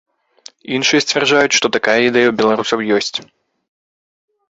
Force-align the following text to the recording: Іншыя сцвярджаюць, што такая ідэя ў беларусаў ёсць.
Іншыя 0.77 1.03
сцвярджаюць, 1.05 1.53
што 1.59 1.73
такая 1.77 1.99
ідэя 2.09 2.27
ў 2.33 2.37
беларусаў 2.43 2.79
ёсць. 2.99 3.15